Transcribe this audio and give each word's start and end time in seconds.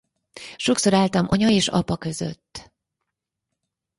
Sokszor 0.55 0.93
álltam 0.93 1.25
anya 1.29 1.49
és 1.49 1.67
apa 1.67 1.97
között. 1.97 2.71